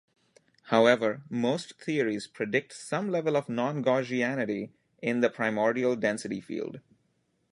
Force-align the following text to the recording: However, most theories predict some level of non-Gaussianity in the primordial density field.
However, 0.63 1.21
most 1.29 1.79
theories 1.79 2.25
predict 2.25 2.73
some 2.73 3.11
level 3.11 3.37
of 3.37 3.47
non-Gaussianity 3.49 4.71
in 4.99 5.19
the 5.21 5.29
primordial 5.29 5.95
density 5.95 6.41
field. 6.41 6.79